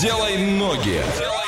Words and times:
Делай 0.00 0.36
ноги. 0.36 1.02
А, 1.02 1.47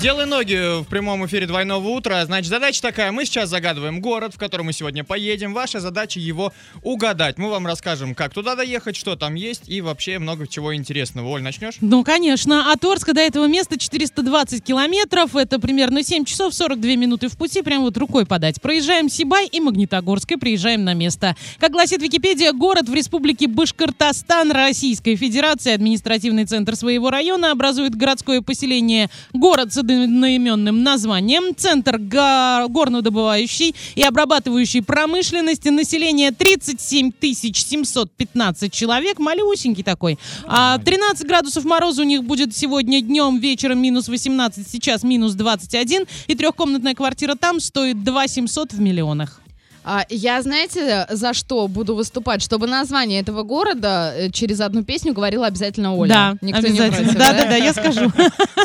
Делай 0.00 0.26
ноги 0.26 0.82
в 0.82 0.84
прямом 0.84 1.24
эфире 1.26 1.46
двойного 1.46 1.88
утра. 1.88 2.24
Значит, 2.26 2.50
задача 2.50 2.82
такая. 2.82 3.10
Мы 3.10 3.24
сейчас 3.24 3.48
загадываем 3.48 4.00
город, 4.00 4.34
в 4.34 4.38
который 4.38 4.62
мы 4.62 4.72
сегодня 4.74 5.02
поедем. 5.02 5.54
Ваша 5.54 5.80
задача 5.80 6.20
его 6.20 6.52
угадать. 6.82 7.38
Мы 7.38 7.48
вам 7.48 7.66
расскажем, 7.66 8.14
как 8.14 8.34
туда 8.34 8.54
доехать, 8.54 8.96
что 8.96 9.16
там 9.16 9.34
есть 9.34 9.68
и 9.68 9.80
вообще 9.80 10.18
много 10.18 10.46
чего 10.46 10.74
интересного. 10.74 11.28
Оль, 11.28 11.42
начнешь? 11.42 11.76
Ну, 11.80 12.04
конечно. 12.04 12.70
От 12.70 12.84
Орска 12.84 13.14
до 13.14 13.22
этого 13.22 13.46
места 13.46 13.78
420 13.78 14.62
километров. 14.62 15.36
Это 15.36 15.58
примерно 15.58 16.02
7 16.02 16.26
часов 16.26 16.52
42 16.52 16.96
минуты 16.96 17.28
в 17.28 17.38
пути. 17.38 17.62
Прям 17.62 17.82
вот 17.82 17.96
рукой 17.96 18.26
подать. 18.26 18.60
Проезжаем 18.60 19.08
Сибай 19.08 19.46
и 19.46 19.60
Магнитогорск 19.60 20.32
и 20.32 20.36
приезжаем 20.36 20.84
на 20.84 20.92
место. 20.92 21.34
Как 21.58 21.72
гласит 21.72 22.02
Википедия, 22.02 22.52
город 22.52 22.88
в 22.88 22.94
республике 22.94 23.46
Башкортостан 23.46 24.52
Российской 24.52 25.16
Федерации, 25.16 25.72
административный 25.72 26.44
центр 26.44 26.76
своего 26.76 27.10
района, 27.10 27.52
образует 27.52 27.94
городское 27.94 28.42
поселение 28.42 29.08
город 29.32 29.61
с 29.70 29.76
одноименным 29.76 30.82
названием, 30.82 31.54
центр 31.54 31.98
го- 31.98 32.68
горнодобывающей 32.68 33.74
и 33.94 34.02
обрабатывающей 34.02 34.82
промышленности, 34.82 35.68
население 35.68 36.30
37 36.30 37.10
715 37.20 38.72
человек, 38.72 39.18
малюсенький 39.18 39.84
такой. 39.84 40.18
А 40.46 40.78
13 40.78 41.26
градусов 41.26 41.64
мороза 41.64 42.02
у 42.02 42.06
них 42.06 42.24
будет 42.24 42.56
сегодня 42.56 43.02
днем, 43.02 43.38
вечером 43.38 43.80
минус 43.82 44.08
18, 44.08 44.66
сейчас 44.66 45.02
минус 45.02 45.34
21, 45.34 46.06
и 46.26 46.34
трехкомнатная 46.34 46.94
квартира 46.94 47.34
там 47.34 47.60
стоит 47.60 48.02
2 48.02 48.28
700 48.28 48.72
в 48.72 48.80
миллионах. 48.80 49.41
А, 49.84 50.04
я, 50.08 50.40
знаете, 50.42 51.06
за 51.10 51.34
что 51.34 51.66
буду 51.68 51.94
выступать? 51.94 52.42
Чтобы 52.42 52.66
название 52.66 53.20
этого 53.20 53.42
города 53.42 54.12
э, 54.16 54.30
через 54.30 54.60
одну 54.60 54.84
песню 54.84 55.12
говорила 55.12 55.46
обязательно 55.46 55.94
Оля. 55.96 56.08
да, 56.08 56.36
Никто 56.40 56.60
не 56.68 56.78
обязательно. 56.78 57.12
против, 57.14 57.18
да, 57.18 57.32
да, 57.32 57.44
да, 57.46 57.56
я 57.56 57.72
скажу. 57.72 58.12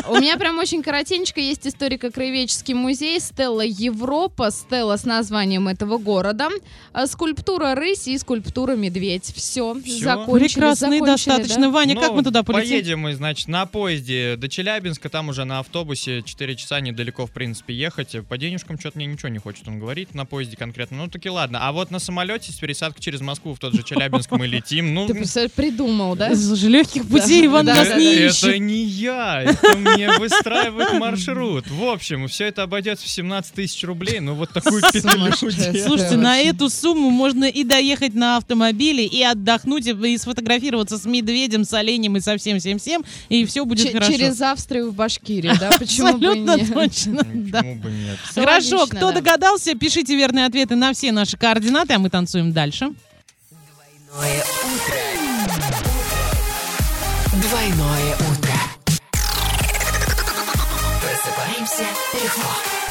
У 0.08 0.16
меня 0.20 0.36
прям 0.36 0.58
очень 0.58 0.82
коротенько 0.82 1.40
есть 1.40 1.66
историко-краеведческий 1.66 2.74
музей 2.74 3.18
Стелла 3.20 3.62
Европа, 3.64 4.50
стелла 4.50 4.96
с 4.96 5.04
названием 5.04 5.68
этого 5.68 5.98
города, 5.98 6.48
а, 6.92 7.06
скульптура 7.06 7.74
рысь 7.74 8.06
и 8.08 8.16
скульптура 8.16 8.76
медведь. 8.76 9.32
Все, 9.34 9.74
Всё? 9.84 10.04
закончили. 10.04 10.48
Прекрасно 10.54 10.86
и 10.86 10.98
закончили, 10.98 11.04
достаточно. 11.04 11.62
да? 11.62 11.70
Ваня, 11.70 11.94
как 11.96 12.10
Ну, 12.10 12.14
мы 12.16 12.22
туда 12.22 12.42
полетим? 12.44 12.70
Поедем 12.70 13.00
мы, 13.00 13.14
значит, 13.14 13.48
на 13.48 13.66
поезде 13.66 14.36
до 14.36 14.48
Челябинска, 14.48 15.08
там 15.08 15.28
уже 15.28 15.44
на 15.44 15.58
автобусе 15.58 16.22
4 16.22 16.56
часа 16.56 16.80
недалеко, 16.80 17.26
в 17.26 17.32
принципе, 17.32 17.74
ехать. 17.74 18.14
По 18.28 18.38
денежкам 18.38 18.78
что-то 18.78 18.98
мне 18.98 19.06
ничего 19.06 19.28
не 19.28 19.38
хочет 19.38 19.66
он 19.66 19.78
говорить, 19.80 20.14
на 20.14 20.24
поезде 20.24 20.56
конкретно. 20.56 20.98
Ну, 20.98 21.07
таки 21.10 21.28
ладно. 21.30 21.58
А 21.62 21.72
вот 21.72 21.90
на 21.90 21.98
самолете 21.98 22.52
с 22.52 22.56
пересадкой 22.56 23.02
через 23.02 23.20
Москву 23.20 23.54
в 23.54 23.58
тот 23.58 23.74
же 23.74 23.82
Челябинск 23.82 24.30
мы 24.32 24.46
летим. 24.46 24.94
Ну, 24.94 25.06
Ты 25.06 25.14
представляешь, 25.14 25.52
придумал, 25.52 26.16
да? 26.16 26.34
Слушай, 26.34 26.68
легких 26.70 27.06
путей 27.08 27.40
Да, 27.40 27.46
Иван 27.46 27.66
да, 27.66 27.74
нас 27.74 27.88
да, 27.88 27.96
не 27.98 28.04
да. 28.04 28.26
ищет. 28.26 28.44
Это 28.44 28.58
не 28.58 28.84
я, 28.84 29.42
это 29.42 29.76
мне 29.76 30.10
выстраивают 30.18 30.92
маршрут. 30.98 31.68
В 31.70 31.84
общем, 31.84 32.28
все 32.28 32.46
это 32.46 32.62
обойдется 32.62 33.06
в 33.06 33.08
17 33.08 33.52
тысяч 33.54 33.82
рублей, 33.84 34.20
ну 34.20 34.34
вот 34.34 34.50
такую 34.50 34.82
петлю. 34.92 35.32
Слушайте, 35.34 36.16
на 36.16 36.38
эту 36.38 36.68
сумму 36.70 37.10
можно 37.10 37.44
и 37.44 37.64
доехать 37.64 38.14
на 38.14 38.36
автомобиле, 38.36 39.06
и 39.06 39.22
отдохнуть, 39.22 39.86
и, 39.86 40.18
сфотографироваться 40.18 40.98
с 40.98 41.04
медведем, 41.04 41.64
с 41.64 41.72
оленем 41.72 42.16
и 42.16 42.20
со 42.20 42.36
всем-всем-всем, 42.36 43.04
и 43.28 43.44
все 43.44 43.64
будет 43.64 43.86
Ч- 43.86 43.92
хорошо. 43.92 44.12
Через 44.12 44.40
Австрию 44.40 44.90
в 44.90 44.94
Башкирии, 44.94 45.52
да? 45.58 45.70
Почему 45.78 46.18
бы 46.18 46.24
и 46.24 46.28
Абсолютно 46.28 46.56
нет? 46.56 46.74
точно, 46.74 47.22
да. 47.24 47.58
Почему 47.58 47.74
бы 47.76 47.90
нет? 47.90 48.18
Хорошо, 48.34 48.78
логично, 48.78 48.96
кто 48.96 49.08
да. 49.08 49.12
догадался, 49.20 49.74
пишите 49.74 50.16
верные 50.16 50.46
ответы 50.46 50.76
на 50.76 50.92
все 50.92 50.97
наши 51.06 51.36
координаты, 51.36 51.94
а 51.94 51.98
мы 51.98 52.10
танцуем 52.10 52.52
дальше. 52.52 52.92
Двойное 54.10 54.44
утро. 54.64 54.94
Двойное 57.42 58.14
утро. 58.14 58.54
Просыпаемся 61.00 61.86
легко. 62.14 62.87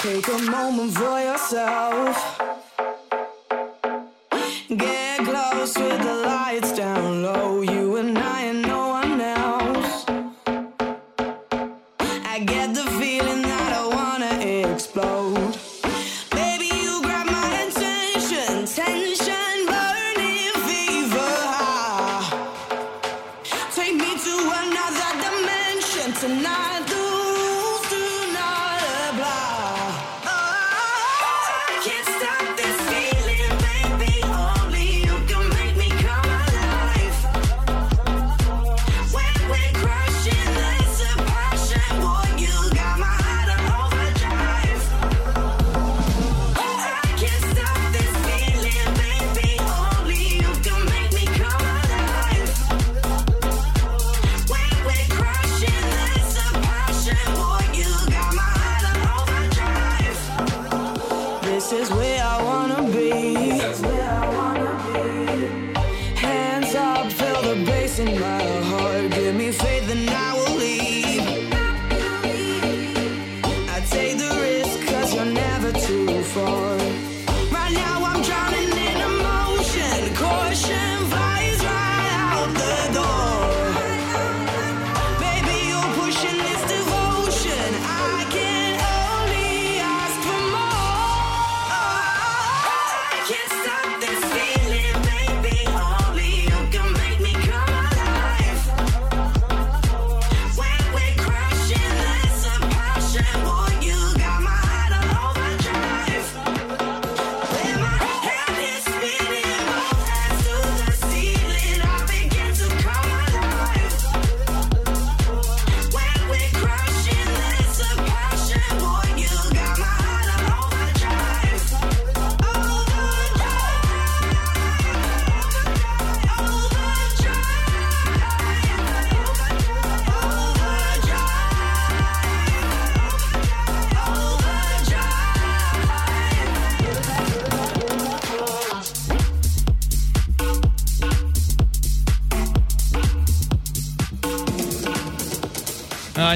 Take 0.00 0.28
a 0.28 0.38
moment 0.38 0.94
for 0.94 1.18
yourself. 1.20 2.38
Get 4.68 5.24
close 5.24 5.76
with 5.76 6.02
the 6.02 6.14
lights 6.24 6.70
down 6.70 7.24
low. 7.24 7.57
Bass 67.64 67.98
in 67.98 68.20
my 68.20 68.42
heart. 68.70 69.10
Give 69.10 69.34
me 69.34 69.50
faith 69.52 69.77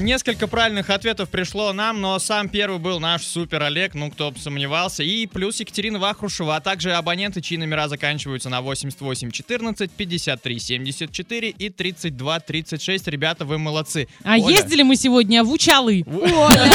Несколько 0.01 0.47
правильных 0.47 0.91
ответов 0.91 1.29
пришло 1.29 1.73
нам, 1.73 2.01
но 2.01 2.19
сам 2.19 2.49
первый 2.49 2.79
был 2.79 3.01
наш 3.01 3.25
супер 3.25 3.63
Олег, 3.63 3.95
ну 3.95 4.11
кто 4.11 4.31
бы 4.31 4.39
сомневался. 4.39 5.03
И 5.03 5.27
плюс 5.27 5.61
Екатерина 5.61 5.99
Вахрушева, 5.99 6.57
а 6.57 6.61
также 6.61 6.93
абоненты, 6.93 7.41
чьи 7.41 7.59
номера 7.59 7.89
заканчиваются 7.89 8.49
на 8.49 8.61
88 8.61 9.31
14, 9.31 9.91
53 9.91 10.59
74 10.59 11.49
и 11.51 11.69
32 11.69 12.41
36. 12.41 13.09
Ребята, 13.09 13.45
вы 13.45 13.59
молодцы. 13.59 14.09
А 14.25 14.39
Оля, 14.39 14.57
ездили 14.57 14.83
мы 14.83 14.97
сегодня 14.97 15.45
в 15.45 15.53
Учалы. 15.53 16.05
Оля, 16.07 16.73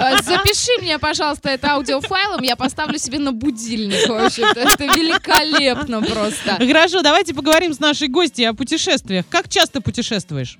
э, 0.00 0.22
запиши 0.22 0.80
мне, 0.82 0.98
пожалуйста, 0.98 1.50
это 1.50 1.72
аудиофайлом, 1.72 2.42
я 2.42 2.56
поставлю 2.56 2.98
себе 2.98 3.18
на 3.18 3.32
будильник. 3.32 4.08
вообще. 4.08 4.42
Это, 4.42 4.60
это 4.60 4.84
великолепно 4.84 6.02
просто. 6.02 6.56
Хорошо, 6.58 7.02
давайте 7.02 7.34
поговорим 7.34 7.72
с 7.72 7.80
нашей 7.80 8.08
гостьей 8.08 8.48
о 8.48 8.54
путешествиях. 8.54 9.24
Как 9.28 9.48
часто 9.48 9.80
путешествуешь? 9.80 10.58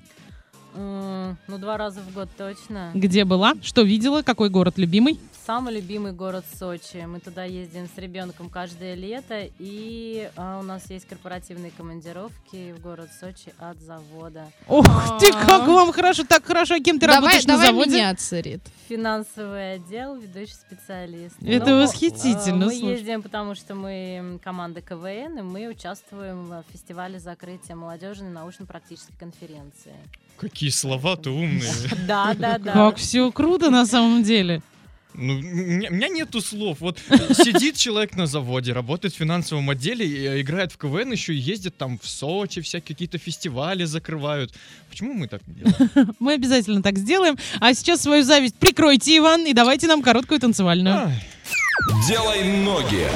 Ну, 1.47 1.57
два 1.57 1.77
раза 1.77 2.01
в 2.01 2.13
год 2.13 2.29
точно. 2.37 2.91
Где 2.93 3.25
была? 3.25 3.53
Что 3.61 3.81
видела? 3.81 4.21
Какой 4.21 4.49
город 4.49 4.77
любимый? 4.77 5.19
Самый 5.47 5.75
любимый 5.75 6.11
город 6.11 6.43
Сочи. 6.59 7.05
Мы 7.07 7.21
туда 7.21 7.45
ездим 7.45 7.87
с 7.87 7.97
ребенком 7.97 8.49
каждое 8.49 8.95
лето, 8.95 9.47
и 9.59 10.29
а, 10.35 10.59
у 10.59 10.61
нас 10.61 10.89
есть 10.89 11.07
корпоративные 11.07 11.71
командировки 11.71 12.73
в 12.73 12.81
город 12.81 13.09
Сочи 13.17 13.53
от 13.57 13.79
завода. 13.79 14.51
Ох 14.67 14.85
ты, 15.21 15.31
как 15.31 15.65
вам 15.65 15.93
хорошо, 15.93 16.25
так 16.25 16.43
хорошо. 16.45 16.75
А 16.75 16.79
кем 16.81 16.99
ты 16.99 17.05
Давай, 17.07 17.15
работаешь 17.21 17.45
на 17.45 17.53
давай 17.53 17.67
заводе? 17.67 17.91
меняться, 17.91 18.41
Рит. 18.41 18.59
Финансовый 18.89 19.75
отдел, 19.75 20.15
ведущий 20.17 20.51
специалист. 20.51 21.35
Это 21.41 21.69
Ну, 21.69 21.81
восхитительно, 21.81 22.65
Мы 22.65 22.71
слушай. 22.73 22.97
ездим, 22.97 23.21
потому 23.21 23.55
что 23.55 23.73
мы 23.73 24.41
команда 24.43 24.81
КВН, 24.81 25.39
и 25.39 25.41
мы 25.43 25.69
участвуем 25.69 26.47
в 26.47 26.65
фестивале 26.73 27.21
закрытия 27.21 27.77
молодежной 27.77 28.31
научно-практической 28.31 29.15
конференции. 29.17 29.95
Какие 30.35 30.71
слова 30.71 31.15
ты 31.15 31.29
умные. 31.29 31.71
Да, 32.05 32.33
да, 32.33 32.57
да. 32.57 32.73
Как 32.73 32.97
все 32.97 33.31
круто 33.31 33.69
на 33.69 33.85
самом 33.85 34.23
деле. 34.23 34.61
Ну, 35.17 35.33
у 35.33 35.41
меня 35.41 36.09
нету 36.09 36.41
слов. 36.41 36.77
Вот 36.79 36.99
сидит 37.33 37.75
человек 37.75 38.15
на 38.15 38.27
заводе, 38.27 38.71
работает 38.71 39.13
в 39.15 39.17
финансовом 39.17 39.69
отделе, 39.71 40.05
и, 40.05 40.25
э, 40.25 40.41
играет 40.41 40.71
в 40.71 40.77
КВН, 40.77 41.11
еще 41.11 41.33
и 41.33 41.37
ездит 41.37 41.75
там 41.75 41.97
в 41.97 42.07
Сочи, 42.07 42.61
всякие 42.61 42.95
какие-то 42.95 43.17
фестивали 43.17 43.83
закрывают. 43.85 44.53
Почему 44.89 45.13
мы 45.13 45.27
так 45.27 45.41
не 45.47 45.55
делаем? 45.55 46.15
Мы 46.19 46.33
обязательно 46.33 46.81
так 46.81 46.97
сделаем. 46.97 47.35
А 47.59 47.73
сейчас 47.73 48.01
свою 48.01 48.23
зависть 48.23 48.55
прикройте, 48.55 49.17
Иван, 49.17 49.45
и 49.45 49.53
давайте 49.53 49.87
нам 49.87 50.01
короткую 50.01 50.39
танцевальную. 50.39 50.95
Ай. 50.95 51.23
Делай 52.07 52.43
ноги. 52.63 53.07